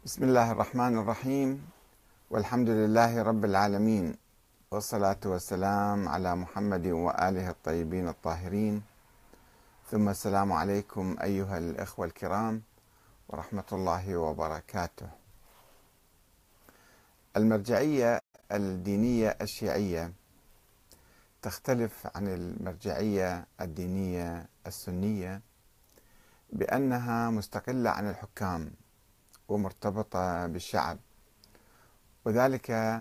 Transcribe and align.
بسم 0.00 0.24
الله 0.24 0.52
الرحمن 0.52 0.98
الرحيم. 0.98 1.60
والحمد 2.30 2.68
لله 2.68 3.22
رب 3.22 3.44
العالمين. 3.44 4.16
والصلاة 4.72 5.20
والسلام 5.24 6.08
على 6.08 6.36
محمد 6.36 6.86
وآله 6.86 7.50
الطيبين 7.50 8.08
الطاهرين. 8.08 8.82
ثم 9.90 10.08
السلام 10.08 10.52
عليكم 10.52 11.16
أيها 11.22 11.58
الإخوة 11.58 12.06
الكرام 12.06 12.62
ورحمة 13.28 13.68
الله 13.72 14.16
وبركاته. 14.16 15.08
المرجعية 17.36 18.18
الدينية 18.52 19.36
الشيعية 19.40 20.12
تختلف 21.42 22.08
عن 22.16 22.28
المرجعية 22.28 23.46
الدينية 23.60 24.48
السنية 24.66 25.40
بأنها 26.52 27.30
مستقلة 27.30 27.90
عن 27.90 28.10
الحكام. 28.10 28.79
ومرتبطة 29.50 30.46
بالشعب. 30.46 30.98
وذلك 32.24 33.00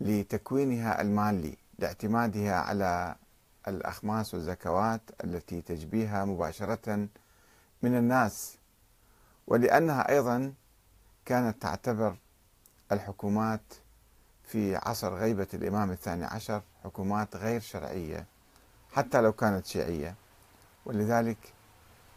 لتكوينها 0.00 1.00
المالي 1.00 1.56
لاعتمادها 1.78 2.54
على 2.54 3.16
الأخماس 3.68 4.34
والزكوات 4.34 5.00
التي 5.24 5.62
تجبيها 5.62 6.24
مباشرة 6.24 7.08
من 7.82 7.96
الناس. 7.96 8.58
ولأنها 9.46 10.08
أيضا 10.08 10.52
كانت 11.24 11.62
تعتبر 11.62 12.16
الحكومات 12.92 13.74
في 14.44 14.76
عصر 14.76 15.14
غيبة 15.14 15.46
الإمام 15.54 15.90
الثاني 15.90 16.24
عشر 16.24 16.62
حكومات 16.84 17.36
غير 17.36 17.60
شرعية 17.60 18.26
حتى 18.92 19.20
لو 19.20 19.32
كانت 19.32 19.66
شيعية. 19.66 20.14
ولذلك 20.86 21.38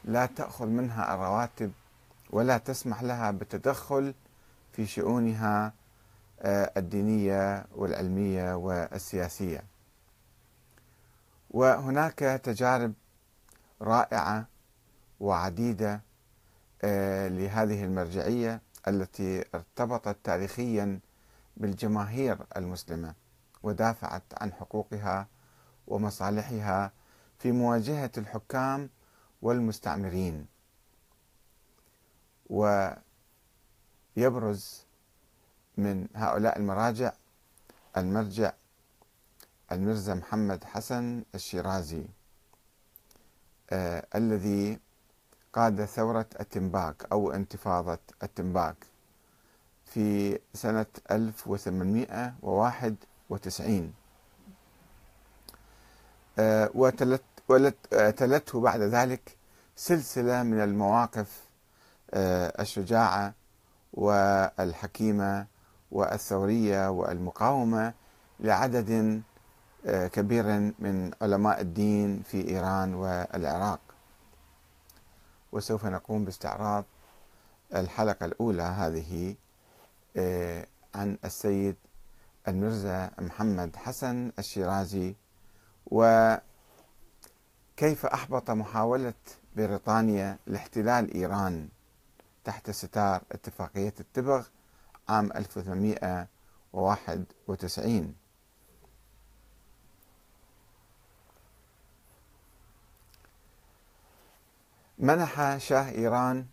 لا 0.04 0.26
تأخذ 0.26 0.66
منها 0.66 1.14
الرواتب 1.14 1.72
ولا 2.32 2.58
تسمح 2.58 3.04
لها 3.04 3.32
بالتدخل 3.32 4.14
في 4.72 4.86
شؤونها 4.86 5.74
آه، 6.40 6.72
الدينية 6.78 7.66
والعلمية 7.76 8.54
والسياسية. 8.56 9.64
وهناك 11.50 12.20
تجارب 12.44 12.94
رائعة 13.82 14.48
وعديدة 15.20 16.02
آه، 16.84 17.28
لهذه 17.28 17.84
المرجعية 17.84 18.62
التي 18.88 19.46
ارتبطت 19.56 20.18
تاريخيا 20.24 21.00
بالجماهير 21.58 22.38
المسلمة 22.58 23.14
ودافعت 23.64 24.24
عن 24.42 24.54
حقوقها 24.54 25.28
ومصالحها 25.88 26.92
في 27.40 27.52
مواجهة 27.52 28.12
الحكام 28.18 28.90
والمستعمرين 29.42 30.46
ويبرز 34.18 34.86
من 35.78 36.08
هؤلاء 36.16 36.58
المراجع 36.58 37.12
المرجع 37.98 38.52
المرزا 39.72 40.14
محمد 40.14 40.64
حسن 40.64 41.24
الشيرازي 41.36 42.06
آه 43.70 44.06
الذي 44.16 44.80
قاد 45.54 45.86
ثورة 45.86 46.26
التنباك 46.40 47.06
أو 47.12 47.32
انتفاضة 47.32 48.00
التنباك 48.24 48.76
في 49.86 50.40
سنة 50.54 50.86
1891 51.12 53.94
آه 56.40 56.70
وتلت 56.76 57.24
وتلته 57.50 58.62
بعد 58.62 58.82
ذلك 58.82 59.38
سلسلة 59.76 60.44
من 60.44 60.60
المواقف 60.64 61.51
آه، 62.14 62.62
الشجاعة 62.62 63.34
والحكيمة 63.94 65.48
والثورية 65.92 66.90
والمقاومة 66.90 67.94
لعدد 68.40 69.22
آه، 69.86 70.08
كبير 70.08 70.46
من 70.80 71.12
علماء 71.22 71.62
الدين 71.62 72.22
في 72.22 72.48
إيران 72.50 72.94
والعراق. 72.94 73.80
وسوف 75.52 75.86
نقوم 75.86 76.26
باستعراض 76.26 76.86
الحلقة 77.76 78.26
الأولى 78.26 78.64
هذه 78.64 79.36
آه، 80.18 80.68
عن 80.96 81.18
السيد 81.26 81.76
المرزا 82.48 83.12
محمد 83.20 83.76
حسن 83.76 84.32
الشيرازي 84.40 85.16
وكيف 85.86 86.42
أحبط 88.14 88.52
محاولة 88.52 89.14
بريطانيا 89.56 90.38
لاحتلال 90.48 91.14
إيران. 91.14 91.70
تحت 92.44 92.72
ستار 92.72 93.22
اتفاقية 93.32 93.94
التبغ 94.00 94.48
عام 95.10 95.32
1891 95.32 98.16
منح 105.00 105.58
شاه 105.58 105.90
إيران 105.90 106.46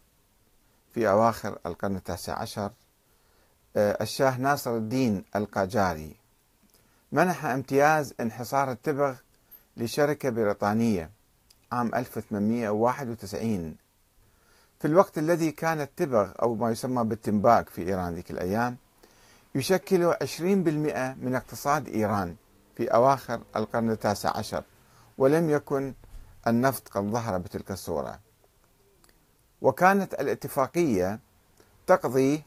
في 0.95 1.09
أواخر 1.09 1.59
القرن 1.67 1.97
التاسع 1.97 2.39
عشر 2.39 2.71
آه، 3.77 4.03
الشاه 4.03 4.39
ناصر 4.39 4.77
الدين 4.77 5.25
القاجاري. 5.37 6.17
منح 7.13 7.45
امتياز 7.45 8.15
انحصار 8.21 8.71
التبغ 8.71 9.17
لشركة 9.77 10.31
بريطانية 10.31 11.11
عام 11.73 11.95
1891 11.95 13.77
في 14.79 14.87
الوقت 14.87 15.19
الذي 15.19 15.51
كان 15.51 15.81
التبغ 15.81 16.33
أو 16.43 16.55
ما 16.55 16.71
يسمى 16.71 17.05
بالتنباك 17.05 17.69
في 17.69 17.83
إيران 17.83 18.15
ذيك 18.15 18.31
الأيام 18.31 18.77
يشكل 19.55 20.15
20% 20.15 20.41
من 21.19 21.35
اقتصاد 21.35 21.89
إيران 21.89 22.37
في 22.77 22.89
أواخر 22.89 23.41
القرن 23.57 23.91
التاسع 23.91 24.37
عشر 24.37 24.63
ولم 25.19 25.51
يكن 25.51 25.95
النفط 26.47 26.89
قد 26.89 27.03
ظهر 27.03 27.39
بتلك 27.39 27.71
الصورة. 27.71 28.21
وكانت 29.63 30.15
الاتفاقية 30.15 31.21
تقضي 31.87 32.43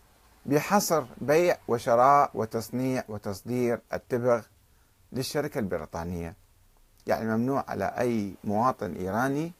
بحصر 0.45 1.03
بيع 1.21 1.57
وشراء 1.67 2.31
وتصنيع 2.33 3.03
وتصدير 3.09 3.79
التبغ 3.93 4.41
للشركة 5.11 5.59
البريطانية. 5.59 6.35
يعني 7.07 7.25
ممنوع 7.25 7.65
على 7.67 7.85
أي 7.85 8.33
مواطن 8.43 8.93
إيراني 8.93 9.53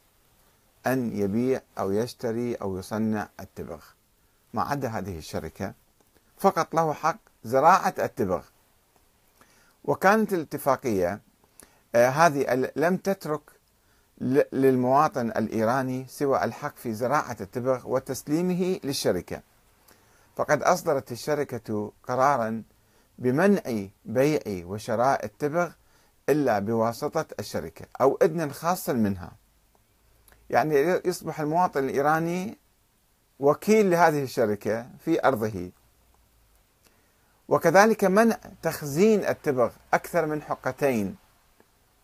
أن 0.86 1.16
يبيع 1.16 1.60
أو 1.78 1.92
يشتري 1.92 2.54
أو 2.54 2.78
يصنع 2.78 3.28
التبغ. 3.40 3.84
ما 4.54 4.62
عدا 4.62 4.88
هذه 4.88 5.18
الشركة 5.18 5.74
فقط 6.38 6.74
له 6.74 6.92
حق 6.92 7.18
زراعة 7.44 7.94
التبغ. 7.98 8.42
وكانت 9.84 10.32
الاتفاقية 10.32 11.20
آه 11.94 12.08
هذه 12.08 12.70
لم 12.76 12.96
تترك 12.96 13.40
للمواطن 14.52 15.28
الإيراني 15.28 16.06
سوى 16.08 16.44
الحق 16.44 16.76
في 16.76 16.94
زراعة 16.94 17.36
التبغ 17.40 17.88
وتسليمه 17.88 18.80
للشركة. 18.84 19.40
فقد 20.36 20.62
أصدرت 20.62 21.12
الشركة 21.12 21.92
قرارا 22.08 22.62
بمنع 23.18 23.86
بيع 24.04 24.40
وشراء 24.46 25.24
التبغ 25.24 25.70
إلا 26.28 26.58
بواسطة 26.58 27.26
الشركة 27.38 27.86
أو 28.00 28.18
إذن 28.22 28.52
خاص 28.52 28.88
منها. 28.90 29.32
يعني 30.52 31.00
يصبح 31.04 31.40
المواطن 31.40 31.84
الإيراني 31.84 32.58
وكيل 33.40 33.90
لهذه 33.90 34.22
الشركة 34.22 34.86
في 35.04 35.24
أرضه. 35.24 35.70
وكذلك 37.48 38.04
منع 38.04 38.38
تخزين 38.62 39.24
التبغ 39.24 39.70
أكثر 39.94 40.26
من 40.26 40.42
حقتين 40.42 41.16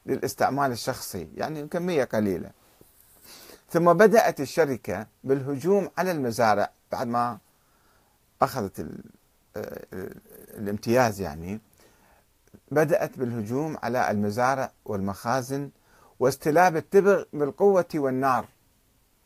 للاستعمال 0.07 0.73
الشخصي 0.73 1.29
يعني 1.37 1.69
كمية 1.69 2.05
قليلة. 2.05 2.51
ثم 3.71 3.93
بدأت 3.93 4.41
الشركة 4.41 5.07
بالهجوم 5.25 5.91
على 5.99 6.11
المزارع 6.11 6.71
بعد 6.93 7.07
ما 7.07 7.39
أخذت 8.43 8.87
الامتياز 10.55 11.21
يعني. 11.21 11.61
بدأت 12.71 13.19
بالهجوم 13.19 13.77
على 13.83 14.11
المزارع 14.11 14.73
والمخازن 14.85 15.71
واستلاب 16.21 16.77
التبغ 16.77 17.25
بالقوة 17.33 17.89
والنار. 17.95 18.47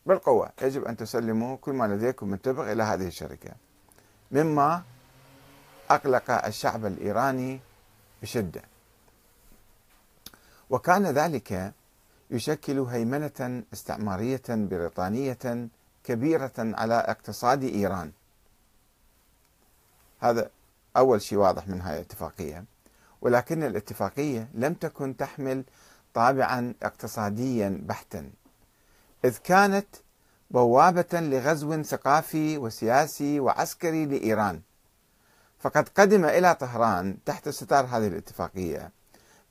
بالقوة. 0.06 0.50
يجب 0.62 0.84
أن 0.84 0.96
تسلموا 0.96 1.56
كل 1.56 1.72
ما 1.72 1.84
لديكم 1.84 2.28
من 2.28 2.42
تبغ 2.42 2.72
إلى 2.72 2.82
هذه 2.82 3.06
الشركة. 3.06 3.50
مما 4.32 4.82
أقلق 5.90 6.30
الشعب 6.30 6.86
الإيراني 6.86 7.60
بشدة. 8.22 8.62
وكان 10.70 11.06
ذلك 11.06 11.72
يشكل 12.30 12.80
هيمنة 12.80 13.62
استعمارية 13.72 14.42
بريطانية 14.48 15.68
كبيرة 16.04 16.52
على 16.58 16.94
اقتصاد 16.94 17.62
إيران. 17.62 18.12
هذا 20.20 20.50
أول 20.96 21.22
شيء 21.22 21.38
واضح 21.38 21.68
من 21.68 21.80
هذه 21.80 21.94
الاتفاقية. 21.94 22.64
ولكن 23.20 23.62
الاتفاقية 23.62 24.48
لم 24.54 24.74
تكن 24.74 25.16
تحمل 25.16 25.64
طابعا 26.14 26.74
اقتصاديا 26.82 27.80
بحتا 27.82 28.30
إذ 29.24 29.36
كانت 29.36 29.86
بوابة 30.50 31.20
لغزو 31.20 31.82
ثقافي 31.82 32.58
وسياسي 32.58 33.40
وعسكري 33.40 34.06
لإيران. 34.06 34.60
فقد 35.58 35.88
قدم 35.88 36.24
إلى 36.24 36.54
طهران 36.54 37.16
تحت 37.24 37.48
ستار 37.48 37.84
هذه 37.84 38.06
الاتفاقية 38.06 38.90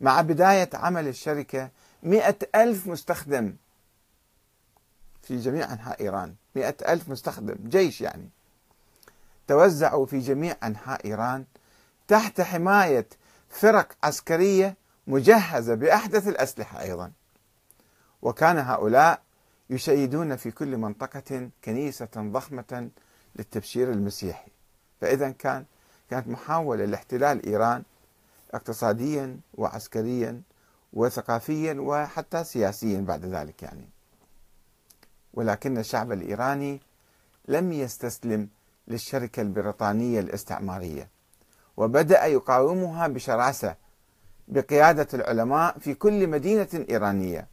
مع 0.01 0.21
بداية 0.21 0.69
عمل 0.73 1.07
الشركة 1.07 1.69
مئة 2.03 2.37
ألف 2.55 2.87
مستخدم 2.87 3.55
في 5.23 5.37
جميع 5.37 5.73
أنحاء 5.73 6.01
إيران. 6.01 6.35
مئة 6.55 6.75
ألف 6.93 7.09
مستخدم 7.09 7.55
جيش 7.69 8.01
يعني. 8.01 8.29
توزعوا 9.47 10.05
في 10.05 10.19
جميع 10.19 10.55
أنحاء 10.63 11.05
إيران 11.05 11.45
تحت 12.07 12.41
حماية 12.41 13.07
فرق 13.49 13.91
عسكرية 14.03 14.75
مجهزة 15.07 15.75
بأحدث 15.75 16.27
الأسلحة 16.27 16.81
أيضا. 16.81 17.11
وكان 18.21 18.57
هؤلاء 18.57 19.21
يشيدون 19.69 20.35
في 20.35 20.51
كل 20.51 20.77
منطقة 20.77 21.49
كنيسة 21.63 22.09
ضخمة 22.17 22.89
للتبشير 23.35 23.91
المسيحي. 23.91 24.51
فإذا 25.01 25.29
كان 25.29 25.65
كانت 26.09 26.27
محاولة 26.27 26.85
لاحتلال 26.85 27.45
إيران 27.45 27.83
اقتصاديا 28.53 29.39
وعسكريا 29.53 30.41
وثقافيا 30.93 31.73
وحتى 31.73 32.43
سياسيا 32.43 32.99
بعد 32.99 33.25
ذلك 33.25 33.63
يعني. 33.63 33.89
ولكن 35.33 35.77
الشعب 35.77 36.11
الإيراني 36.11 36.81
لم 37.47 37.71
يستسلم 37.71 38.49
للشركة 38.87 39.41
البريطانية 39.41 40.19
الاستعمارية 40.19 41.09
وبدأ 41.77 42.25
يقاومها 42.25 43.07
بشراسة 43.07 43.75
بقيادة 44.51 45.07
العلماء 45.13 45.79
في 45.79 45.93
كل 45.93 46.27
مدينة 46.27 46.85
إيرانية 46.89 47.47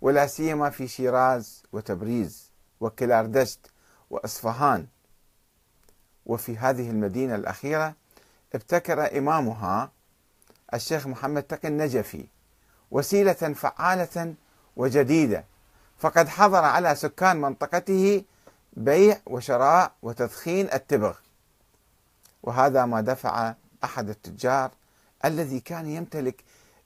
ولا 0.00 0.26
سيما 0.26 0.70
في 0.70 0.88
شيراز 0.88 1.62
وتبريز 1.72 2.50
وكلأردشت 2.80 3.70
وأصفهان. 4.10 4.86
وفي 6.26 6.56
هذه 6.56 6.90
المدينة 6.90 7.34
الأخيرة 7.34 7.94
ابتكر 8.54 9.18
إمامها 9.18 9.92
الشيخ 10.74 11.06
محمد 11.06 11.42
تقي 11.42 11.68
النجفي 11.68 12.26
وسيلة 12.90 13.32
فعالة 13.32 14.34
وجديدة 14.76 15.44
فقد 15.98 16.28
حظر 16.28 16.64
على 16.64 16.94
سكان 16.94 17.40
منطقته 17.40 18.24
بيع 18.72 19.18
وشراء 19.26 19.92
وتدخين 20.02 20.68
التبغ. 20.72 21.16
وهذا 22.42 22.84
ما 22.84 23.00
دفع 23.00 23.54
أحد 23.84 24.08
التجار 24.08 24.70
الذي 25.24 25.60
كان 25.60 25.86
يمتلك 25.86 26.44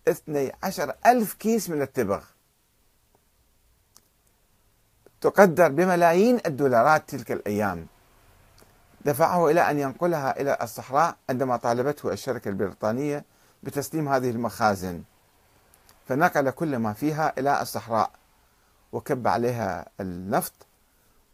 12 0.08 0.94
ألف 1.06 1.34
كيس 1.34 1.70
من 1.70 1.82
التبغ. 1.82 2.25
تقدر 5.20 5.69
بملايين 5.69 6.40
الدولارات 6.46 7.08
تلك 7.08 7.32
الأيام. 7.32 7.87
دفعه 9.05 9.50
إلى 9.50 9.70
أن 9.70 9.79
ينقلها 9.79 10.40
إلى 10.40 10.58
الصحراء 10.62 11.17
عندما 11.31 11.56
طالبته 11.56 12.12
الشركة 12.12 12.49
البريطانية 12.49 13.25
بتسليم 13.62 14.08
هذه 14.08 14.31
المخازن. 14.31 15.02
فنقل 16.08 16.50
كل 16.50 16.76
ما 16.76 16.93
فيها 16.93 17.32
إلى 17.38 17.62
الصحراء 17.62 18.11
وكب 18.93 19.29
عليها 19.29 19.87
النفط 20.00 20.52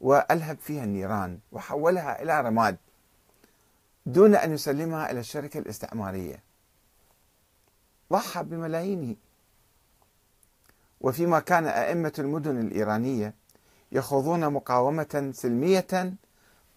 وألهب 0.01 0.59
فيها 0.59 0.85
النيران 0.85 1.39
وحولها 1.53 2.23
إلى 2.23 2.41
رماد 2.41 2.77
دون 4.07 4.35
أن 4.35 4.55
يسلمها 4.55 5.11
إلى 5.11 5.21
الشركة 5.21 5.59
الاستعمارية. 5.59 6.48
ضحى 8.13 8.43
بملايينه. 8.43 9.17
وفيما 11.01 11.41
كان 11.41 11.67
أئمة 11.67 12.13
المدن 12.19 12.61
الإيرانية 12.61 13.35
يخوضون 13.93 14.53
مقاومة 14.53 15.31
سلمية 15.35 16.15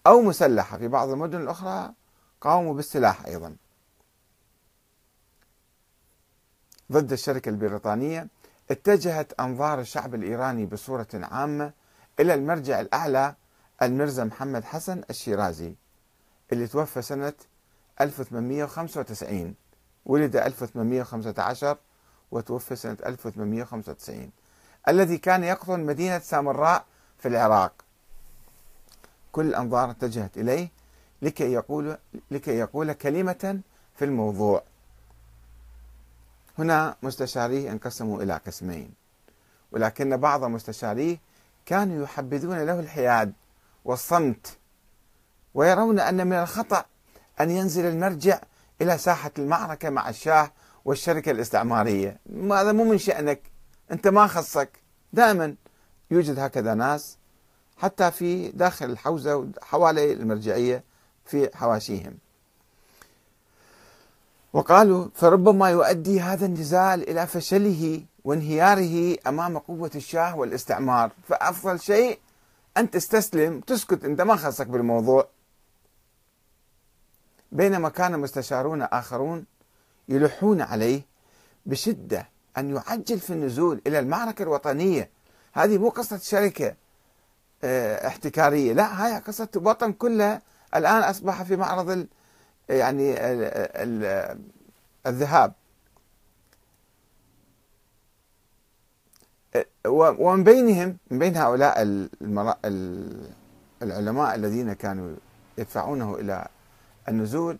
أو 0.08 0.22
مسلحة. 0.22 0.78
في 0.78 0.88
بعض 0.88 1.10
المدن 1.10 1.42
الأخرى 1.42 1.94
قاوموا 2.42 2.74
بالسلاح 2.74 3.26
أيضا. 3.26 3.56
ضد 6.92 7.12
الشركة 7.12 7.50
البريطانية 7.50 8.28
اتجهت 8.72 9.34
أنظار 9.40 9.80
الشعب 9.80 10.16
الإيراني 10.16 10.66
بصورة 10.66 11.08
عامة 11.14 11.74
إلى 12.20 12.34
المرجع 12.34 12.80
الأعلى 12.80 13.36
المرزا 13.82 14.24
محمد 14.24 14.64
حسن 14.64 15.04
الشيرازي 15.10 15.76
اللي 16.54 16.68
توفى 16.68 17.02
سنة 17.02 17.34
1895 18.02 19.56
ولد 20.06 20.36
1815 20.36 21.78
وتوفى 22.32 22.76
سنة 22.76 22.98
1895 23.06 24.32
الذي 24.88 25.18
كان 25.18 25.44
يقطن 25.44 25.80
مدينة 25.80 26.20
سامراء 26.20 26.86
في 27.18 27.28
العراق. 27.28 27.74
كل 29.32 29.46
الأنظار 29.46 29.92
اتجهت 29.92 30.38
إليه 30.38 30.70
لكي 31.22 31.54
يقول 31.54 31.98
لكي 32.32 32.52
يقول 32.58 32.94
كلمة 32.94 33.60
في 33.96 34.06
الموضوع. 34.06 34.64
هنا 36.60 36.96
مستشاريه 37.04 37.72
انقسموا 37.72 38.24
إلى 38.24 38.34
قسمين 38.48 38.94
ولكن 39.72 40.18
بعض 40.18 40.44
مستشاريه 40.44 41.18
كانوا 41.66 42.04
يحبذون 42.04 42.60
له 42.64 42.80
الحياد 42.80 43.34
والصمت 43.86 44.58
ويرون 45.54 46.00
أن 46.00 46.28
من 46.28 46.34
الخطأ 46.34 46.86
أن 47.42 47.50
ينزل 47.50 47.86
المرجع 47.86 48.40
إلى 48.82 48.98
ساحة 48.98 49.32
المعركة 49.38 49.90
مع 49.90 50.10
الشاه 50.10 50.52
والشركة 50.86 51.32
الاستعمارية. 51.32 52.18
هذا 52.52 52.72
مو 52.72 52.84
من 52.84 52.98
شأنك. 52.98 53.42
أنت 53.92 54.08
ما 54.08 54.28
خصك. 54.28 54.70
دائما 55.14 55.56
يوجد 56.12 56.40
هكذا 56.40 56.74
ناس 56.74 57.18
حتى 57.78 58.12
في 58.12 58.48
داخل 58.48 58.86
الحوزة 58.86 59.36
وحوالي 59.36 60.14
المرجعية 60.14 60.84
في 61.26 61.50
حواشيهم. 61.58 62.18
وقالوا 64.54 65.08
فربما 65.16 65.70
يؤدي 65.70 66.22
هذا 66.22 66.46
النزال 66.46 67.10
إلى 67.10 67.28
فشله 67.28 68.04
وانهياره 68.24 69.18
أمام 69.28 69.58
قوة 69.58 69.92
الشاه 69.96 70.36
والاستعمار. 70.36 71.12
فأفضل 71.28 71.80
شيء 71.80 72.20
أن 72.78 72.92
تستسلم 72.92 73.60
تسكت. 73.60 74.06
أنت 74.06 74.22
ما 74.22 74.36
خصك 74.36 74.68
بالموضوع. 74.68 75.28
بينما 77.52 77.90
كان 77.90 78.20
مستشارون 78.20 78.82
آخرون 78.82 79.46
يلحون 80.10 80.62
عليه 80.62 81.02
بشدة 81.66 82.30
أن 82.58 82.76
يعجل 82.76 83.20
في 83.20 83.34
النزول 83.34 83.82
إلى 83.88 84.00
المعركة 84.00 84.44
الوطنية. 84.44 85.10
هذه 85.54 85.78
مو 85.78 85.90
قصة 85.90 86.18
شركة 86.18 86.76
آه، 87.64 88.08
احتكارية. 88.08 88.74
لا 88.74 89.06
هاي 89.06 89.20
قصة 89.20 89.48
وطن 89.56 89.94
كله 89.94 90.42
الآن 90.76 91.04
أصبح 91.04 91.44
في 91.44 91.56
معرض 91.56 92.08
يعني 92.70 93.16
الذهاب. 95.08 95.54
ومن 99.88 100.44
بينهم 100.44 100.98
من 101.12 101.20
بين 101.20 101.38
هؤلاء 101.38 102.08
العلماء 103.82 104.36
الذين 104.36 104.74
كانوا 104.74 105.16
يدفعونه 105.58 106.16
إلى 106.16 106.48
النزول 107.10 107.58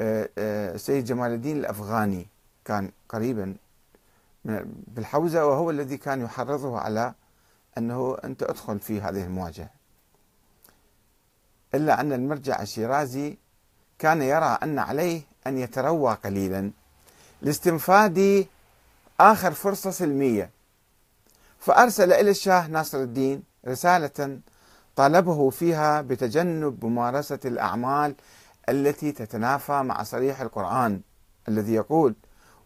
آه، 0.00 0.28
آه، 0.38 0.76
سيد 0.76 1.04
جمال 1.04 1.32
الدين 1.32 1.56
الأفغاني 1.56 2.26
كان 2.64 2.90
قريبا 3.08 3.54
بالحوزة 4.86 5.46
وهو 5.46 5.70
الذي 5.70 5.96
كان 5.96 6.20
يحرضه 6.20 6.78
على 6.78 7.14
أنه 7.78 8.16
أنت 8.24 8.42
أدخل 8.42 8.80
في 8.80 9.00
هذه 9.00 9.24
المواجهة. 9.24 9.70
إلا 11.74 12.00
أن 12.00 12.12
المرجع 12.12 12.62
الشيرازي 12.62 13.36
كان 13.98 14.22
يرى 14.22 14.58
أن 14.62 14.78
عليه 14.78 15.22
أن 15.46 15.58
يتروى 15.58 16.14
قليلا 16.14 16.70
لاستنفاد 17.42 18.46
آخر 19.20 19.52
فرصة 19.52 19.90
سلمية. 19.90 20.50
فأرسل 21.58 22.12
إلى 22.12 22.30
الشاه 22.30 22.66
ناصر 22.66 22.98
الدين 22.98 23.42
رسالة 23.68 24.40
طالبه 24.96 25.50
فيها 25.50 26.00
بتجنب 26.00 26.84
ممارسة 26.84 27.38
الأعمال 27.44 28.14
التي 28.68 29.12
تتنافى 29.12 29.82
مع 29.82 30.02
صريح 30.02 30.40
القرآن 30.40 31.00
الذي 31.48 31.74
يقول 31.74 32.14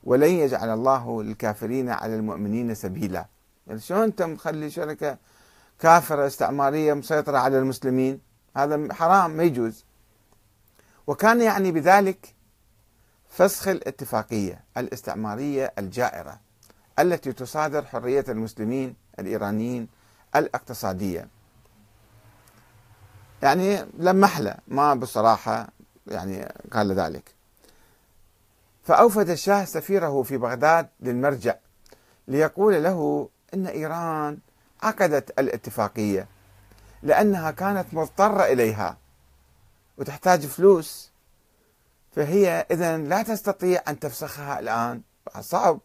ولن 0.05 0.31
يجعل 0.31 0.69
الله 0.69 1.23
للكافرين 1.23 1.88
على 1.88 2.17
المؤمنين 2.17 2.75
سبيلا. 2.75 3.26
يعني 3.67 3.81
شلون 3.81 4.03
أنت 4.03 4.23
مخلي 4.23 4.71
شركة 4.71 5.19
كافرة 5.79 6.26
استعمارية 6.26 6.95
مسيطرة 6.95 7.38
على 7.38 7.59
المسلمين؟ 7.59 8.21
هذا 8.57 8.95
حرام 8.95 9.31
ما 9.31 9.43
يجوز. 9.43 9.85
وكان 11.07 11.41
يعني 11.41 11.73
بذلك 11.73 12.35
فسخ 13.29 13.69
الاتفاقية 13.69 14.61
الاستعمارية 14.76 15.73
الجائرة 15.79 16.41
التي 16.99 17.33
تصادر 17.33 17.85
حرية 17.85 18.25
المسلمين 18.29 18.95
الإيرانيين 19.19 19.88
الاقتصادية. 20.37 21.29
يعني 23.43 23.87
لمح 23.99 24.38
له 24.38 24.55
ما 24.69 24.95
بصراحة 24.95 25.69
يعني 26.07 26.53
قال 26.73 26.93
ذلك. 26.93 27.35
فأوفد 28.85 29.31
الشاه 29.31 29.65
سفيره 29.65 30.23
في 30.23 30.37
بغداد 30.37 30.89
للمرجع 31.01 31.55
ليقول 32.29 32.85
له 32.85 33.29
إن 33.55 33.67
إيران 33.67 34.39
عقدت 34.83 35.39
الاتفاقية 35.39 36.27
لأنها 37.03 37.51
كانت 37.51 37.87
مضطرة 37.93 38.43
إليها 38.43 38.97
وتحتاج 39.99 40.47
فلوس 40.47 41.11
فهي 42.17 42.67
إذا 42.71 42.97
لا 42.97 43.23
تستطيع 43.23 43.83
أن 43.89 43.99
تفسخها 43.99 44.59
الآن. 44.61 45.01
صعب. 45.41 45.81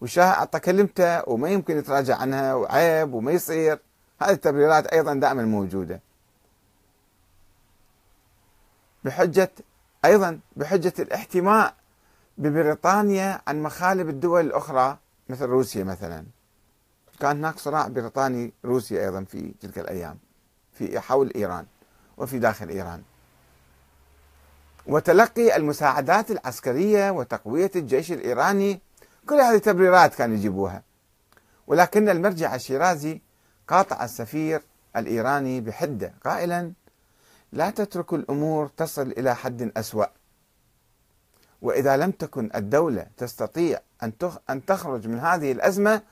والشاه 0.00 0.24
أعطى 0.24 0.60
كلمته 0.60 1.28
وما 1.28 1.48
يمكن 1.48 1.78
يتراجع 1.78 2.16
عنها 2.16 2.54
وعيب 2.54 3.14
وما 3.14 3.32
يصير. 3.32 3.78
هذه 4.22 4.30
التبريرات 4.30 4.86
أيضا 4.86 5.14
دائما 5.14 5.42
موجودة. 5.42 6.00
بحجة 9.04 9.50
أيضا 10.04 10.40
بحجة 10.56 10.92
الاحتماء 10.98 11.74
ببريطانيا 12.38 13.40
عن 13.46 13.62
مخالب 13.62 14.08
الدول 14.08 14.46
الأخرى 14.46 14.98
مثل 15.28 15.44
روسيا 15.44 15.84
مثلا. 15.84 16.24
كان 17.20 17.36
هناك 17.36 17.58
صراع 17.58 17.88
بريطاني 17.88 18.52
روسي 18.64 19.04
أيضا 19.04 19.24
في 19.24 19.54
تلك 19.60 19.78
الأيام 19.78 20.18
في 20.72 21.00
حول 21.00 21.32
إيران 21.36 21.66
وفي 22.16 22.38
داخل 22.38 22.68
إيران. 22.68 23.02
وتلقي 24.86 25.56
المساعدات 25.56 26.30
العسكرية 26.30 27.10
وتقوية 27.10 27.70
الجيش 27.76 28.12
الإيراني 28.12 28.80
كل 29.26 29.34
هذه 29.34 29.58
تبريرات 29.58 30.14
كانوا 30.14 30.36
يجيبوها. 30.36 30.82
ولكن 31.66 32.08
المرجع 32.08 32.54
الشيرازي 32.54 33.20
قاطع 33.68 34.04
السفير 34.04 34.62
الإيراني 34.96 35.60
بحدة 35.60 36.14
قائلا 36.24 36.72
لا 37.52 37.70
تترك 37.70 38.12
الأمور 38.12 38.68
تصل 38.68 39.02
إلى 39.02 39.36
حد 39.36 39.72
أسوأ. 39.76 40.06
وإذا 41.62 41.96
لم 41.96 42.10
تكن 42.10 42.50
الدولة 42.54 43.06
تستطيع 43.16 43.80
أن 44.02 44.12
أن 44.50 44.64
تخرج 44.64 45.08
من 45.08 45.18
هذه 45.18 45.52
الأزمة 45.52 46.02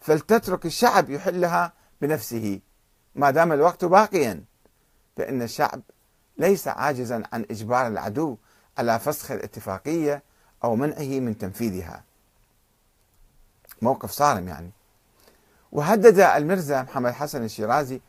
فلتترك 0.00 0.66
الشعب 0.66 1.10
يحلها 1.10 1.72
بنفسه. 2.00 2.60
ما 3.14 3.30
دام 3.30 3.52
الوقت 3.52 3.84
باقيا 3.84 4.44
فإن 5.16 5.42
الشعب 5.42 5.80
ليس 6.38 6.68
عاجزا 6.68 7.22
عن 7.32 7.46
إجبار 7.50 7.86
العدو 7.86 8.36
على 8.78 8.98
فسخ 8.98 9.30
الاتفاقية 9.30 10.22
أو 10.64 10.76
منعه 10.76 11.20
من 11.20 11.38
تنفيذها. 11.38 12.04
موقف 13.82 14.10
صارم 14.10 14.48
يعني. 14.48 14.70
وهدد 15.72 16.20
المرزا 16.20 16.82
محمد 16.82 17.12
حسن 17.12 17.44
الشيرازي 17.44 18.00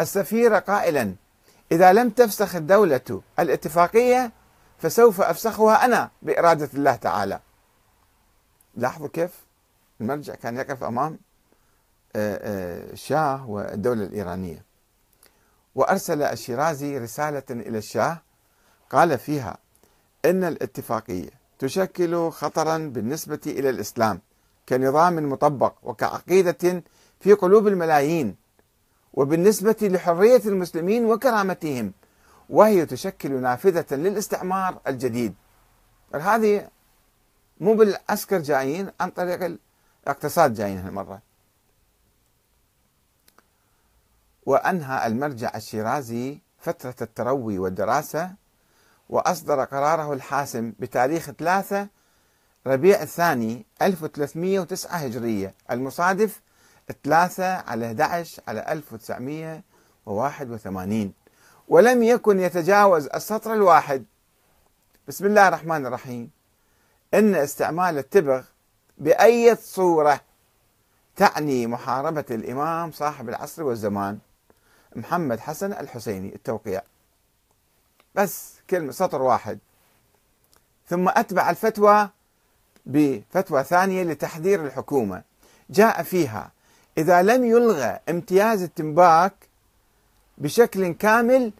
السفير 0.00 0.54
قائلا 0.54 1.14
إذا 1.72 1.92
لم 1.92 2.10
تفسخ 2.10 2.56
الدولة 2.56 3.22
الاتفاقية 3.38 4.32
فسوف 4.78 5.20
أفسخها 5.20 5.84
أنا 5.84 6.10
بإرادة 6.22 6.68
الله 6.74 6.96
تعالى. 6.96 7.40
لاحظوا 8.74 9.08
كيف 9.08 9.30
المرجع 10.00 10.34
كان 10.34 10.56
يقف 10.56 10.84
أمام 10.84 11.18
الشاه 12.16 13.18
آه، 13.18 13.34
آه، 13.36 13.50
والدولة 13.50 14.04
الإيرانية. 14.04 14.64
وأرسل 15.74 16.22
الشيرازي 16.22 16.98
رسالة 16.98 17.42
إلى 17.50 17.78
الشاه 17.78 18.18
قال 18.90 19.18
فيها 19.18 19.58
إن 20.24 20.44
الاتفاقية 20.44 21.30
تشكل 21.58 22.30
خطرا 22.30 22.78
بالنسبة 22.78 23.40
إلى 23.46 23.70
الإسلام 23.70 24.20
كنظام 24.68 25.32
مطبق 25.32 25.74
وكعقيدة 25.82 26.82
في 27.20 27.32
قلوب 27.32 27.68
الملايين. 27.68 28.36
وبالنسبة 29.14 29.76
لحرية 29.82 30.42
المسلمين 30.46 31.04
وكرامتهم 31.04 31.92
وهي 32.50 32.86
تشكل 32.86 33.32
نافذة 33.32 33.96
للاستعمار 33.96 34.80
الجديد. 34.86 35.34
هذه 36.14 36.68
مو 37.60 37.74
بالعسكر 37.74 38.38
جايين 38.38 38.90
عن 39.00 39.10
طريق 39.10 39.58
الاقتصاد 40.06 40.54
جايين 40.54 40.78
هالمرة. 40.78 41.22
وأنهى 44.46 45.06
المرجع 45.06 45.52
الشيرازي 45.56 46.38
فترة 46.58 46.94
التروي 47.02 47.58
والدراسة 47.58 48.30
وأصدر 49.08 49.64
قراره 49.64 50.12
الحاسم 50.12 50.72
بتاريخ 50.78 51.30
3 51.30 51.88
ربيع 52.66 53.02
الثاني 53.02 53.66
1309 53.82 54.96
هجرية 54.96 55.54
المصادف 55.70 56.40
3 57.04 57.44
على 57.44 57.86
11 57.86 58.42
على 58.48 58.72
1981 58.72 61.12
ولم 61.68 62.02
يكن 62.02 62.40
يتجاوز 62.40 63.06
السطر 63.06 63.54
الواحد. 63.54 64.04
بسم 65.08 65.26
الله 65.26 65.48
الرحمن 65.48 65.86
الرحيم. 65.86 66.30
إن 67.14 67.34
استعمال 67.34 67.98
التبغ 67.98 68.44
بأي 68.98 69.56
صورة 69.56 70.20
تعني 71.16 71.66
محاربة 71.66 72.24
الإمام 72.30 72.92
صاحب 72.92 73.28
العصر 73.28 73.62
والزمان 73.62 74.18
محمد 74.96 75.40
حسن 75.40 75.72
الحسيني 75.72 76.34
التوقيع. 76.34 76.82
بس 78.14 78.54
كلمة 78.70 78.92
سطر 78.92 79.22
واحد. 79.22 79.58
ثم 80.88 81.08
أتبع 81.08 81.50
الفتوى 81.50 82.08
بفتوى 82.86 83.64
ثانية 83.64 84.02
لتحذير 84.02 84.66
الحكومة. 84.66 85.22
جاء 85.70 86.02
فيها 86.02 86.52
إذا 86.98 87.22
لم 87.22 87.44
يلغى 87.44 87.98
امتياز 88.08 88.62
التنباك 88.62 89.34
بشكل 90.38 90.92
كامل 90.92 91.52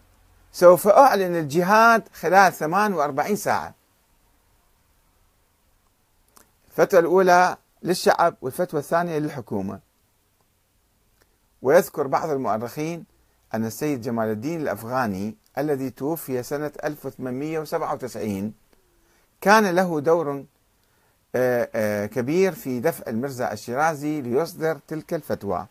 سوف 0.51 0.87
أعلن 0.87 1.35
الجهاد 1.35 2.07
خلال 2.13 2.53
48 2.53 3.35
ساعة. 3.35 3.75
الفتوى 6.67 6.99
الأولى 6.99 7.57
للشعب 7.83 8.35
والفتوى 8.41 8.79
الثانية 8.79 9.17
للحكومة. 9.17 9.79
ويذكر 11.61 12.07
بعض 12.07 12.29
المؤرخين 12.29 13.05
أن 13.53 13.65
السيد 13.65 14.01
جمال 14.01 14.29
الدين 14.29 14.61
الأفغاني 14.61 15.35
الذي 15.57 15.89
توفي 15.89 16.43
سنة 16.43 16.71
1897 16.83 18.53
كان 19.41 19.75
له 19.75 19.99
دور 19.99 20.45
كبير 22.05 22.51
في 22.51 22.79
دفع 22.79 23.03
المرزا 23.07 23.51
الشيرازي 23.53 24.21
ليصدر 24.21 24.79
تلك 24.87 25.13
الفتوى. 25.13 25.67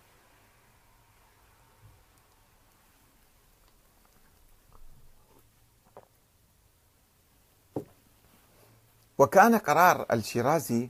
وكان 9.18 9.56
قرار 9.56 10.06
الشيرازي 10.12 10.88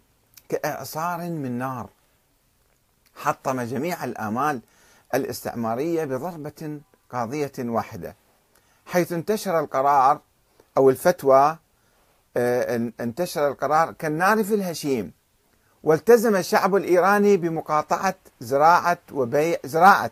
كإعصار 0.49 1.19
من 1.19 1.59
نار 1.59 1.91
حطم 3.17 3.61
جميع 3.61 4.05
الآمال 4.05 4.61
الاستعمارية 5.15 6.05
بضربة 6.05 6.81
قاضية 7.11 7.53
واحدة 7.59 8.17
حيث 8.87 9.13
انتشر 9.13 9.61
القرار 9.61 10.21
أو 10.77 10.91
الفتوى 10.91 11.41
آه، 11.41 11.59
انتشر 12.37 13.49
القرار. 13.49 13.93
كالنار 13.93 14.45
في 14.45 14.55
الهشيم. 14.55 15.13
والتزم 15.83 16.37
الشعب 16.37 16.77
الإيراني 16.77 17.37
بمقاطعة 17.37 18.15
زراعة 18.41 18.99
وبيع 19.13 19.59
زراعة 19.65 20.11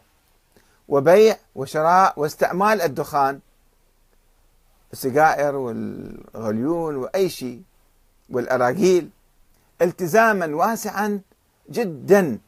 وبيع 0.88 1.36
وشراء 1.54 2.20
واستعمال 2.20 2.80
الدخان. 2.80 3.40
السجائر 4.92 5.56
والغليون 5.56 6.96
وأي 6.96 7.28
شيء 7.28 7.62
والأراجيل 8.30 9.10
التزاما 9.82 10.46
واسعا 10.46 11.20
جدا. 11.70 12.38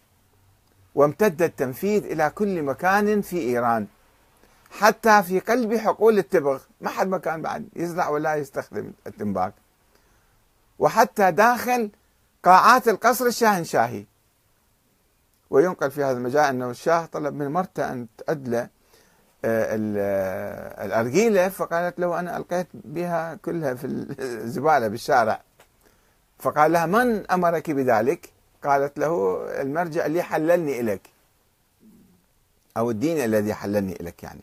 وامتد 0.95 1.43
التنفيذ 1.43 2.05
إلى 2.05 2.31
كل 2.31 2.62
مكان 2.62 3.21
في 3.21 3.39
إيران. 3.39 3.87
حتى 4.71 5.23
في 5.23 5.41
قلب 5.41 5.77
حقول 5.77 6.19
التبغ. 6.19 6.62
ما 6.81 6.91
حد 6.91 7.09
مكان 7.09 7.43
بعد 7.43 7.69
يزرع 7.77 8.09
ولا 8.09 8.35
يستخدم 8.35 8.93
التنباك 9.07 9.55
وحتى 10.79 11.31
داخل 11.31 11.91
قاعات 12.45 12.89
القصر 12.89 13.27
الشاهنشاهي. 13.27 14.05
وينقل 15.50 15.91
في 15.91 16.05
هذا 16.05 16.17
المجال 16.19 16.45
أنه 16.45 16.71
الشاه 16.71 17.07
طلب 17.07 17.35
من 17.35 17.49
مرته 17.49 17.93
أن 17.93 18.07
تأدلة 18.19 18.69
آه، 19.45 19.77
آه، 19.99 20.85
الأرجيلة 20.87 21.49
فقالت 21.49 22.00
له 22.00 22.21
أنا 22.21 22.37
ألقيت 22.37 22.67
بها 22.75 23.35
كلها 23.35 23.75
في 23.75 23.87
الزبالة 24.21 24.89
بالشارع. 24.89 25.43
فقال 26.39 26.73
لها 26.73 26.87
من 26.87 27.31
أمرك 27.31 27.71
بذلك؟ 27.71 28.33
قالت 28.65 28.99
له 28.99 29.45
المرجع 29.61 30.07
اللي 30.07 30.23
حللني 30.23 30.81
إليك. 30.81 31.11
أو 32.77 32.91
الدين 32.91 33.25
الذي 33.25 33.55
حللني 33.55 33.93
إليك 34.00 34.23
يعني. 34.23 34.43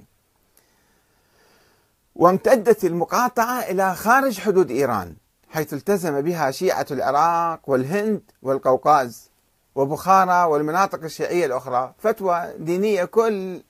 وامتدت 2.18 2.86
المقاطعة 2.86 3.60
إلى 3.60 3.96
خارج 3.96 4.40
حدود 4.40 4.72
إيران 4.72 5.16
حيث 5.50 5.74
التزم 5.74 6.22
بها 6.22 6.52
شيعة 6.52 6.86
العراق 6.92 7.70
والهند 7.70 8.22
والقوقاز 8.42 9.32
وبخارى 9.76 10.44
والمناطق 10.44 11.04
الشيعية 11.04 11.46
الأخرى. 11.46 11.94
فتوى 11.98 12.54
دينية 12.60 13.06
كل 13.06 13.64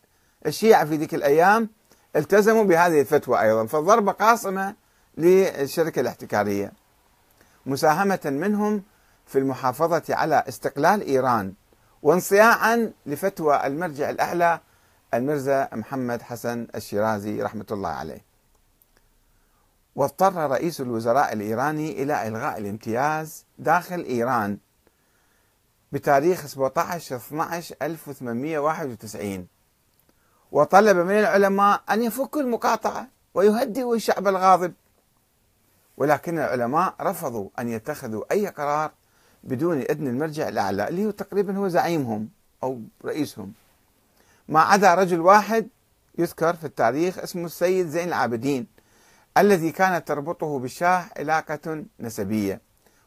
الشيعة 0.46 0.86
في 0.86 0.96
ذيك 0.96 1.16
الأيام 1.16 1.70
التزموا 2.16 2.64
بهذه 2.64 3.02
الفتوى 3.02 3.42
أيضا. 3.42 3.66
فالضربة 3.66 4.12
قاصمة 4.12 4.76
للشركة 5.18 6.00
الاحتكارية. 6.00 6.72
مساهمة 7.66 8.20
منهم 8.26 8.84
في 9.26 9.40
المحافظة 9.40 10.04
على 10.10 10.44
استقلال 10.48 11.02
إيران 11.02 11.54
وانصياعا 12.04 12.92
لفتوى 13.06 13.68
المرجع 13.68 14.10
الأعلى 14.10 14.60
المرزا 15.14 15.70
محمد 15.74 16.22
حسن 16.22 16.68
الشيرازي 16.76 17.42
رحمة 17.42 17.66
الله 17.72 17.90
عليه. 17.90 18.27
واضطر 19.98 20.52
رئيس 20.52 20.82
الوزراء 20.82 21.34
الإيراني 21.34 22.04
إلى 22.04 22.28
إلغاء 22.28 22.58
الامتياز 22.58 23.46
داخل 23.58 24.04
إيران 24.04 24.58
بتاريخ 25.92 26.46
17 26.46 27.16
12 27.16 27.76
1891 27.82 29.48
وطلب 30.52 30.98
من 30.98 31.20
العلماء 31.20 31.82
أن 31.90 32.04
يفكوا 32.04 32.42
المقاطعة 32.42 33.08
ويهدئوا 33.34 33.96
الشعب 33.96 34.28
الغاضب. 34.28 34.74
ولكن 35.98 36.40
العلماء 36.40 36.96
رفضوا 37.02 37.50
أن 37.60 37.70
يتخذوا 37.70 38.24
أي 38.32 38.48
قرار 38.48 38.92
بدون 39.44 39.78
إذن 39.78 40.08
المرجع 40.08 40.50
الأعلى 40.50 40.88
اللي 40.88 41.06
هو 41.06 41.12
تقريبا 41.12 41.58
هو 41.58 41.68
زعيمهم 41.68 42.30
أو 42.64 42.82
رئيسهم. 43.06 43.54
ما 44.48 44.60
عدا 44.60 44.94
رجل 44.94 45.20
واحد 45.20 45.68
يذكر 46.18 46.56
في 46.56 46.64
التاريخ 46.66 47.20
اسمه 47.20 47.46
السيد 47.46 47.88
زين 47.88 48.08
العابدين. 48.08 48.77
الذي 49.38 49.72
كانت 49.72 50.08
تربطه 50.08 50.60
بالشاه 50.60 51.06
علاقة 51.18 51.84
نسبية 52.00 52.62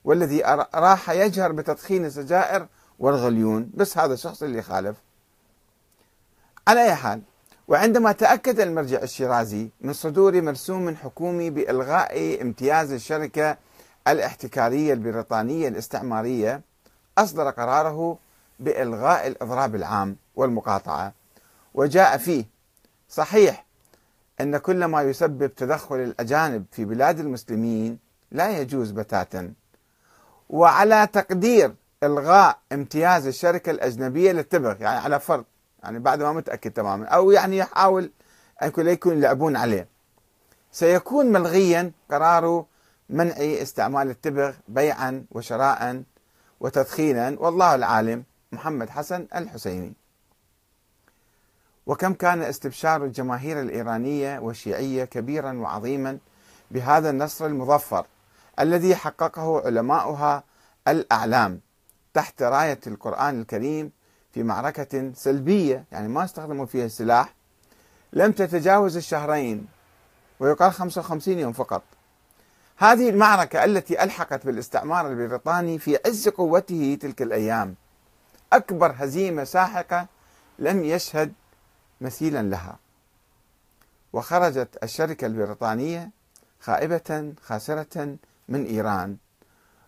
والذي 0.05 0.43
راح 0.75 1.11
يجهر 1.11 1.53
بتدخين 1.53 2.05
السجائر 2.05 2.67
والغليون. 2.99 3.71
بس 3.75 3.99
هذا 3.99 4.15
الشخص 4.15 4.43
اللي 4.43 4.63
خالف. 4.63 4.97
على 6.69 6.83
أي 6.83 6.95
حال 6.95 7.23
وعندما 7.69 8.13
تأكد 8.13 8.61
المرجع 8.61 9.03
الشيرازي 9.03 9.71
من 9.81 9.93
صدور 9.93 10.43
مرسوم 10.43 10.97
حكومي 10.97 11.51
بإلغاء 11.51 12.43
امتياز 12.43 12.93
الشركة 12.93 13.57
الاحتكارية 14.09 14.93
البريطانية 14.93 15.69
الاستعمارية 15.69 16.61
أصدر 17.19 17.51
قراره 17.51 18.19
بإلغاء 18.61 19.27
الإضراب 19.27 19.75
العام 19.75 20.17
والمقاطعة. 20.37 21.13
وجاء 21.75 22.17
فيه 22.17 22.45
صحيح 23.09 23.65
أن 24.41 24.57
كل 24.57 24.85
ما 24.85 25.03
يسبب 25.03 25.55
تدخل 25.55 25.97
الأجانب 25.97 26.65
في 26.73 26.85
بلاد 26.85 27.21
المسلمين 27.21 27.99
لا 28.33 28.59
يجوز 28.61 28.91
بتاتا. 28.91 29.53
وعلى 30.51 31.09
تقدير 31.13 31.75
إلغاء 32.03 32.59
امتياز 32.73 33.27
الشركة 33.27 33.71
الأجنبية 33.71 34.33
للتبغ 34.33 34.83
يعني 34.83 34.99
على 34.99 35.21
فرض 35.21 35.45
يعني 35.83 35.99
بعد 35.99 36.23
ما 36.23 36.33
متأكد 36.33 36.71
تماما 36.71 37.07
أو 37.07 37.31
يعني 37.31 37.57
يحاول 37.59 38.11
أن 38.63 38.73
يكون 38.79 39.19
يلعبون 39.19 39.57
عليه. 39.57 39.89
سيكون 40.73 41.27
ملغيا 41.27 41.93
قرار 42.11 42.65
منع 43.11 43.35
استعمال 43.39 44.11
التبغ 44.11 44.53
بيعا 44.69 45.25
وشراء 45.31 46.03
وتدخينا 46.61 47.37
والله 47.39 47.75
العالم 47.75 48.25
محمد 48.53 48.91
حسن 48.91 49.27
الحسيني. 49.37 49.93
وكم 51.91 52.15
كان 52.15 52.43
استبشار 52.43 53.05
الجماهير 53.05 53.61
الإيرانية 53.61 54.39
والشيعية 54.39 55.05
كبيرا 55.05 55.53
وعظيما 55.53 56.19
بهذا 56.71 57.11
النصر 57.11 57.47
المظفر 57.47 58.07
الذي 58.61 58.97
حققه 58.97 59.67
علماؤها 59.67 60.45
الأعلام 60.89 61.61
تحت 62.15 62.43
راية 62.43 62.79
القرآن 62.87 63.41
الكريم 63.41 63.93
في 64.33 64.43
معركة 64.43 65.13
سلبية 65.15 65.85
يعني 65.93 66.09
ما 66.09 66.25
استخدموا 66.25 66.67
فيها 66.67 66.85
السلاح 66.87 67.35
لم 68.13 68.33
تتجاوز 68.33 68.97
الشهرين 68.97 69.67
ويقال 70.41 70.73
55 70.73 71.39
يوم 71.39 71.53
فقط. 71.53 71.83
هذه 72.77 73.11
المعركة 73.11 73.65
التي 73.65 74.03
ألحقت 74.03 74.47
بالاستعمار 74.47 75.09
البريطاني 75.09 75.79
في 75.79 75.99
عز 76.07 76.29
قوته 76.29 76.99
تلك 77.01 77.23
الأيام 77.23 77.75
أكبر 78.53 78.95
هزيمة 78.97 79.45
ساحقة 79.45 80.07
لم 80.59 80.85
يشهد 80.85 81.33
مثيلا 82.01 82.43
لها. 82.43 82.79
وخرجت 84.13 84.79
الشركة 84.83 85.27
البريطانية 85.27 86.11
خائبة 86.61 87.33
خاسرة 87.43 88.17
من 88.49 88.65
إيران. 88.65 89.17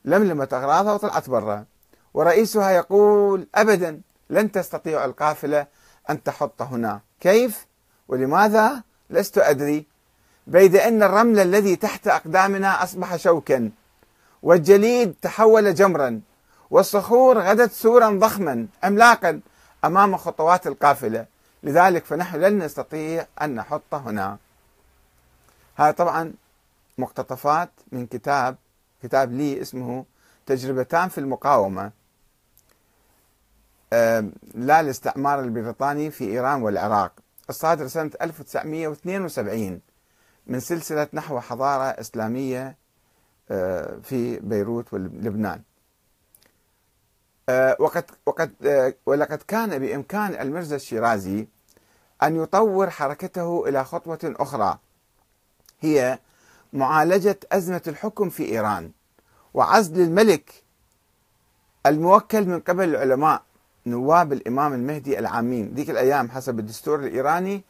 لملمت 0.05 0.55
أغراضها 0.55 0.92
وطلعت 0.92 1.31
برا. 1.31 1.64
ورئيسها 2.14 2.70
يقول 2.70 3.46
أبدا 3.55 4.01
لن 4.31 4.53
تستطيع 4.53 5.05
القافلة 5.05 5.66
أن 6.11 6.22
تحط 6.22 6.62
هنا. 6.62 7.01
كيف؟ 7.20 7.66
ولماذا؟ 8.09 8.83
لست 9.11 9.38
أدري. 9.38 9.87
بيد 10.46 10.77
أن 10.77 11.03
الرمل 11.03 11.38
الذي 11.38 11.77
تحت 11.77 12.09
أقدامنا 12.09 12.83
أصبح 12.83 13.16
شوكا. 13.16 13.70
والجليد 14.42 15.14
تحول 15.22 15.75
جمرا. 15.75 16.20
والصخور 16.70 17.38
غدت 17.38 17.72
سورا 17.72 18.11
ضخما. 18.11 18.66
عملاقا 18.83 19.40
أمام 19.85 20.16
خطوات 20.16 20.66
القافلة. 20.66 21.27
لذلك 21.62 22.05
فنحن 22.05 22.40
لن 22.40 22.59
نستطيع 22.59 23.27
أن 23.42 23.55
نحط 23.55 23.94
هنا. 23.94 24.38
هذا 25.77 25.90
طبعا 25.90 26.33
مقتطفات 26.98 27.70
من 27.92 28.07
كتاب 28.07 28.57
كتاب 29.03 29.33
لي 29.33 29.61
اسمه 29.61 30.05
تجربتان 30.46 31.09
في 31.09 31.18
المقاومة. 31.18 31.90
لا 34.55 34.81
الاستعمار 34.81 35.40
البريطاني 35.40 36.11
في 36.11 36.25
إيران 36.25 36.62
والعراق. 36.62 37.12
الصادر 37.51 37.88
سنة 37.88 38.11
1972 38.22 39.81
من 40.46 40.61
سلسلة 40.61 41.09
نحو 41.12 41.40
حضارة 41.40 41.85
إسلامية 41.85 42.77
في 44.03 44.40
بيروت 44.42 44.92
ولبنان. 44.92 45.62
وقد 47.79 48.05
وقد 48.27 48.53
ولقد 49.07 49.38
كان 49.48 49.79
بإمكان 49.79 50.40
المرزا 50.40 50.77
الشيرازي 50.77 51.46
أن 52.22 52.42
يطور 52.42 52.90
حركته 52.90 53.68
إلى 53.68 53.85
خطوة 53.85 54.18
أخرى. 54.24 54.78
هي 55.80 56.18
معالجة 56.72 57.38
أزمة 57.52 57.82
الحكم 57.87 58.28
في 58.28 58.44
إيران 58.44 58.90
وعزل 59.54 60.00
الملك 60.00 60.62
الموكل 61.87 62.46
من 62.46 62.61
قبل 62.61 62.88
العلماء 62.88 63.42
نواب 63.87 64.32
الإمام 64.32 64.72
المهدي 64.72 65.18
العامين. 65.18 65.74
ذيك 65.74 65.90
الأيام 65.90 66.30
حسب 66.30 66.58
الدستور 66.58 67.00
الإيراني 67.00 67.62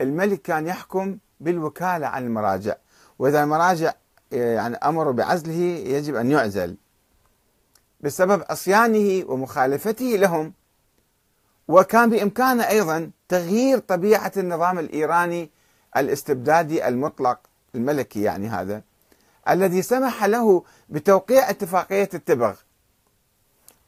الملك 0.00 0.42
كان 0.42 0.66
يحكم 0.66 1.18
بالوكالة 1.40 2.06
عن 2.06 2.24
المراجع 2.24 2.76
وإذا 3.18 3.42
المراجع 3.42 3.92
يعني 4.32 4.76
أمروا 4.76 5.12
بعزله 5.12 5.54
يجب 5.88 6.14
أن 6.14 6.30
يعزل. 6.30 6.76
بسبب 8.00 8.44
عصيانه 8.50 9.24
ومخالفته 9.30 10.04
لهم 10.04 10.52
وكان 11.68 12.10
بإمكانه 12.10 12.68
أيضا 12.68 13.10
تغيير 13.28 13.78
طبيعة 13.78 14.32
النظام 14.36 14.78
الإيراني 14.78 15.50
الاستبدادي 15.96 16.88
المطلق 16.88 17.38
الملكي 17.74 18.22
يعني 18.22 18.48
هذا 18.48 18.82
الذي 19.48 19.82
سمح 19.82 20.24
له 20.24 20.62
بتوقيع 20.88 21.50
اتفاقية 21.50 22.08
التبغ. 22.14 22.54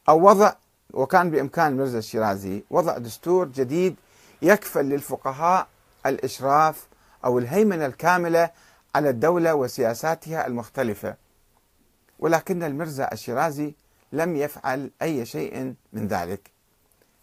أو 0.09 0.27
وضع 0.27 0.53
وكان 0.93 1.31
بإمكان 1.31 1.77
ميرزا 1.77 1.97
الشيرازي 1.97 2.63
وضع 2.69 2.97
دستور 2.97 3.47
جديد 3.47 3.95
يكفل 4.41 4.85
للفقهاء 4.85 5.67
الإشراف 6.05 6.87
أو 7.25 7.39
الهيمنة 7.39 7.85
الكاملة 7.85 8.49
على 8.95 9.09
الدولة 9.09 9.55
وسياساتها 9.55 10.47
المختلفة. 10.47 11.15
ولكن 12.19 12.63
المرزا 12.63 13.09
الشيرازي 13.11 13.73
لم 14.11 14.35
يفعل 14.35 14.91
أي 15.01 15.25
شيء 15.25 15.73
من 15.93 16.07
ذلك. 16.07 16.51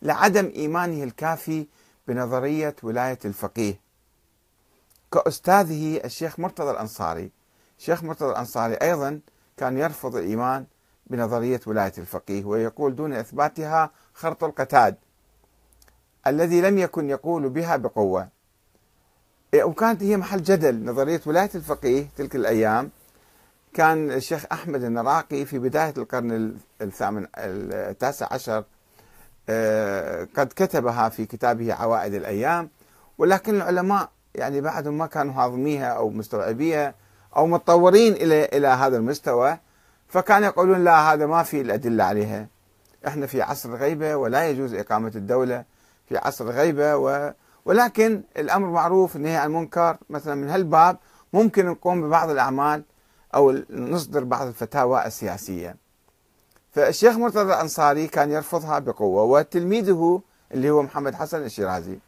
لعدم 0.03 0.53
إيمانه 0.57 1.05
الكافي 1.05 1.67
بنظرية 2.09 2.77
ولاية 2.83 3.19
الفقيه. 3.25 3.81
كأستاذه 5.13 6.01
الشيخ 6.05 6.41
مرتضى 6.41 6.71
الأنصاري. 6.71 7.31
الشيخ 7.79 8.05
مرتضى 8.05 8.31
الأنصاري 8.31 8.75
أيضا 8.75 9.21
كان 9.57 9.79
يرفض 9.79 10.17
الإيمان 10.17 10.67
بنظرية 11.07 11.61
ولاية 11.67 11.93
الفقيه 11.99 12.45
ويقول 12.45 12.97
دون 12.97 13.13
إثباتها 13.13 13.91
خرط 14.15 14.45
القتاد. 14.45 14.97
الذي 16.27 16.61
لم 16.61 16.79
يكن 16.79 17.11
يقول 17.11 17.49
بها 17.49 17.77
بقوة. 17.77 18.29
وكانت 19.55 20.03
هي 20.03 20.17
محل 20.17 20.43
جدل 20.43 20.85
نظرية 20.85 21.21
ولاية 21.27 21.51
الفقيه 21.55 22.07
تلك 22.17 22.37
الأيام. 22.37 22.91
كان 23.75 24.11
الشيخ 24.11 24.45
أحمد 24.53 24.85
النراقي 24.85 25.45
في 25.45 25.59
بداية 25.59 25.95
القرن 25.97 26.57
الثامن 26.83 27.27
التاسع 27.37 28.29
عشر 28.31 28.65
قد 30.37 30.53
كتبها 30.57 31.09
في 31.09 31.27
كتابه 31.27 31.75
عوائد 31.75 32.15
الأيام 32.15 32.71
ولكن 33.19 33.55
العلماء 33.55 34.09
يعني 34.35 34.61
بعدهم 34.61 34.99
ما 34.99 35.07
كانوا 35.07 35.35
هاضميها 35.35 35.87
أو 35.87 36.11
مستوعبيها 36.11 36.95
أو 37.37 37.47
متطورين 37.47 38.13
إلى 38.13 38.45
إلى 38.45 38.67
هذا 38.67 38.97
المستوى 38.97 39.59
فكانوا 40.09 40.47
يقولون 40.47 40.85
لا 40.85 41.13
هذا 41.13 41.27
ما 41.27 41.43
في 41.43 41.61
الأدلة 41.61 42.05
عليها. 42.05 42.49
إحنا 43.07 43.27
في 43.27 43.43
عصر 43.43 43.75
غيبة 43.75 44.17
ولا 44.17 44.49
يجوز 44.51 44.75
إقامة 44.75 45.13
الدولة 45.15 45.65
في 46.09 46.17
عصر 46.17 46.51
غيبة 46.51 46.97
و 46.97 47.33
ولكن 47.65 48.23
الأمر 48.37 48.67
معروف 48.71 49.17
النهي 49.17 49.37
عن 49.37 49.47
المنكر. 49.47 49.97
مثلا 50.11 50.35
من 50.35 50.49
هالباب 50.49 50.99
ممكن 51.33 51.67
نقوم 51.67 52.03
ببعض 52.03 52.31
الأعمال 52.31 52.83
أو 53.35 53.59
نصدر 53.71 54.25
بعض 54.25 54.47
الفتاوى 54.47 55.07
السياسية. 55.07 55.77
فالشيخ 56.77 57.17
مرتضى 57.17 57.55
الأنصاري 57.55 58.07
كان 58.07 58.31
يرفضها 58.31 58.79
بقوة 58.79 59.23
وتلميذه 59.23 60.23
اللي 60.55 60.71
هو 60.71 60.83
محمد 60.83 61.15
حسن 61.15 61.45
الشيرازي. 61.45 61.99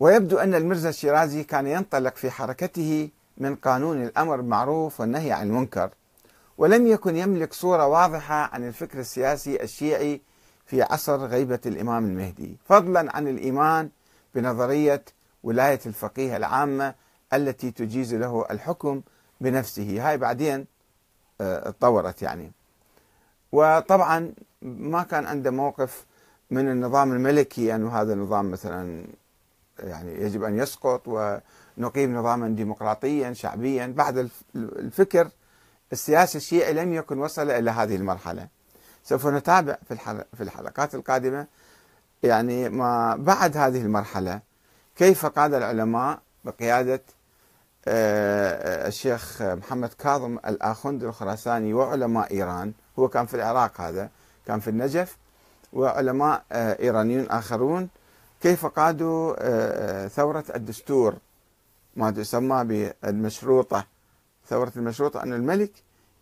ويبدو 0.00 0.38
أن 0.38 0.54
المرزا 0.54 0.88
الشيرازي 0.88 1.44
كان 1.44 1.66
ينطلق 1.66 2.16
في 2.16 2.30
حركته 2.30 3.08
من 3.38 3.54
قانون 3.54 4.02
الأمر 4.02 4.36
بالمعروف 4.36 5.00
والنهي 5.00 5.32
عن 5.32 5.46
المنكر 5.46 5.90
ولم 6.58 6.86
يكن 6.86 7.16
يملك 7.16 7.52
صورة 7.52 7.86
واضحة 7.86 8.50
عن 8.54 8.68
الفكر 8.68 8.98
السياسي 9.00 9.62
الشيعي 9.62 10.20
في 10.66 10.82
عصر 10.82 11.26
غيبة 11.26 11.60
الإمام 11.66 12.04
المهدي 12.04 12.56
فضلا 12.68 13.16
عن 13.16 13.28
الإيمان 13.28 13.90
بنظرية 14.34 15.04
ولاية 15.42 15.80
الفقيه 15.86 16.36
العامة 16.36 16.94
التي 17.32 17.70
تجيز 17.70 18.14
له 18.14 18.46
الحكم 18.50 19.02
بنفسه. 19.40 20.08
هاي 20.08 20.16
بعدين 20.16 20.75
اتطورت 21.40 22.22
يعني. 22.22 22.52
وطبعا 23.52 24.32
ما 24.62 25.02
كان 25.02 25.26
عنده 25.26 25.50
موقف 25.50 26.06
من 26.50 26.68
النظام 26.70 27.12
الملكي 27.12 27.74
أنه 27.74 28.00
هذا 28.00 28.12
النظام 28.12 28.50
مثلا 28.50 29.06
يعني 29.78 30.22
يجب 30.22 30.44
أن 30.44 30.58
يسقط 30.58 31.02
ونقيم 31.06 32.16
نظاما 32.16 32.48
ديمقراطيا 32.48 33.32
شعبيا. 33.32 33.86
بعد 33.96 34.30
الفكر 34.56 35.28
السياسي 35.92 36.38
الشيعي 36.38 36.72
لم 36.72 36.92
يكن 36.92 37.18
وصل 37.18 37.50
إلى 37.50 37.70
هذه 37.70 37.96
المرحلة. 37.96 38.48
سوف 39.04 39.26
نتابع 39.26 39.76
في 40.36 40.42
الحلقات 40.42 40.94
القادمة 40.94 41.46
يعني 42.22 42.68
ما 42.68 43.16
بعد 43.16 43.56
هذه 43.56 43.82
المرحلة 43.82 44.40
كيف 44.96 45.26
قاد 45.26 45.54
العلماء 45.54 46.20
بقيادة 46.44 46.94
آه، 46.94 47.15
الشيخ 47.88 49.42
محمد 49.42 49.88
كاظم 49.88 50.38
الآخوند 50.46 51.04
الخراساني 51.04 51.74
وعلماء 51.74 52.32
إيران 52.32 52.72
هو 52.98 53.08
كان 53.08 53.26
في 53.26 53.34
العراق 53.34 53.80
هذا 53.80 54.10
كان 54.46 54.60
في 54.60 54.70
النجف 54.70 55.16
وعلماء 55.72 56.44
آه، 56.52 56.78
إيرانيون 56.80 57.26
آخرون 57.30 57.88
كيف 58.40 58.66
قادوا 58.66 59.34
آه، 59.38 60.08
ثورة 60.08 60.44
الدستور 60.54 61.14
ما 61.96 62.10
تسمى 62.10 62.64
بالمشروطة 63.02 63.84
ثورة 64.48 64.72
المشروطة 64.76 65.22
أن 65.22 65.32
الملك 65.32 65.72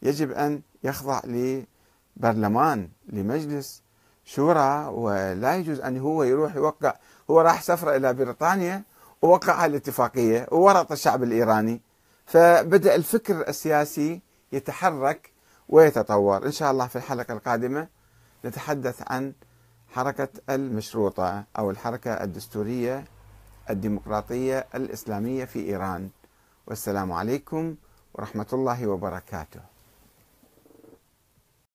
يجب 0.03 0.33
أن 0.33 0.61
يخضع 0.85 1.21
لبرلمان 1.25 2.89
لمجلس 3.09 3.83
شورى 4.25 4.87
ولا 4.87 5.57
يجوز 5.57 5.81
أن 5.81 5.99
هو 5.99 6.23
يروح 6.23 6.57
يوقع 6.57 6.95
هو 7.31 7.41
راح 7.41 7.63
سفرة 7.63 7.97
إلى 7.97 8.15
بريطانيا 8.15 8.83
ووقع 9.25 9.67
الاتفاقية 9.67 10.47
وورط 10.53 10.93
الشعب 10.93 11.23
الإيراني. 11.23 11.81
فبدأ 12.27 12.95
الفكر 12.95 13.49
السياسي 13.49 14.21
يتحرك 14.53 15.31
ويتطور. 15.69 16.47
إن 16.47 16.53
شاء 16.53 16.71
الله 16.71 16.87
في 16.87 16.97
الحلقة 16.97 17.35
القادمة 17.35 17.89
نتحدث 18.45 19.03
عن 19.07 19.33
حركة 19.89 20.29
المشروطة 20.51 21.45
أو 21.59 21.71
الحركة 21.71 22.11
الدستورية 22.13 23.05
الديمقراطية 23.71 24.67
الإسلامية 24.75 25.45
في 25.45 25.61
إيران. 25.69 26.09
والسلام 26.67 27.13
عليكم 27.13 27.75
ورحمة 28.15 28.47
الله 28.53 28.87
وبركاته. 28.87 29.74